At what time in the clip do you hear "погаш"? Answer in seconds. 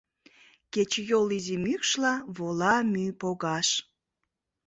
3.21-3.69